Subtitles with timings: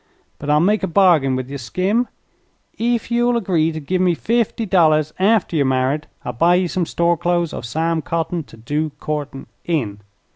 [0.39, 2.07] But I'll make a bargain with ye, Skim.
[2.79, 6.87] Ef you'll agree to give me fifty dollars after yer married, I'll buy ye some
[6.87, 9.99] store clothes o' Sam Cotting, to do courtin' in."